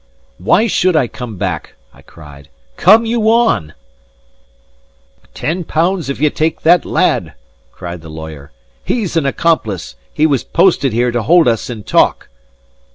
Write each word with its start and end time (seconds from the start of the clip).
"Why 0.39 0.65
should 0.65 0.95
I 0.95 1.07
come 1.07 1.37
back?" 1.37 1.75
I 1.93 2.01
cried. 2.01 2.49
"Come 2.75 3.05
you 3.05 3.29
on!" 3.29 3.75
"Ten 5.35 5.63
pounds 5.63 6.09
if 6.09 6.19
ye 6.19 6.27
take 6.31 6.61
that 6.61 6.85
lad!" 6.85 7.35
cried 7.71 8.01
the 8.01 8.09
lawyer. 8.09 8.51
"He's 8.83 9.15
an 9.15 9.27
accomplice. 9.27 9.95
He 10.11 10.25
was 10.25 10.43
posted 10.43 10.91
here 10.91 11.11
to 11.11 11.21
hold 11.21 11.47
us 11.47 11.69
in 11.69 11.83
talk." 11.83 12.29